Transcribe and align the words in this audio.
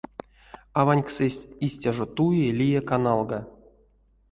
Аваньксэсь 0.79 1.47
истя 1.65 1.91
жо 1.95 2.05
туи 2.15 2.45
лия 2.57 2.81
каналга. 2.89 3.39